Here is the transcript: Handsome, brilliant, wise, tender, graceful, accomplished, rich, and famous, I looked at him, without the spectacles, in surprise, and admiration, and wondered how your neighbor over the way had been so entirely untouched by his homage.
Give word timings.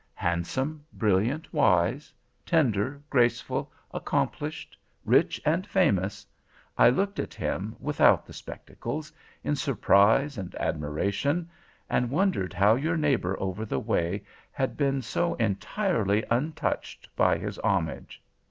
Handsome, 0.17 0.83
brilliant, 0.91 1.53
wise, 1.53 2.11
tender, 2.43 2.99
graceful, 3.11 3.71
accomplished, 3.93 4.75
rich, 5.05 5.39
and 5.45 5.67
famous, 5.67 6.25
I 6.75 6.89
looked 6.89 7.19
at 7.19 7.35
him, 7.35 7.75
without 7.79 8.25
the 8.25 8.33
spectacles, 8.33 9.13
in 9.43 9.55
surprise, 9.55 10.39
and 10.39 10.55
admiration, 10.55 11.51
and 11.87 12.09
wondered 12.09 12.51
how 12.51 12.73
your 12.73 12.97
neighbor 12.97 13.39
over 13.39 13.63
the 13.63 13.79
way 13.79 14.23
had 14.51 14.75
been 14.75 15.03
so 15.03 15.35
entirely 15.35 16.23
untouched 16.31 17.07
by 17.15 17.37
his 17.37 17.59
homage. 17.59 18.23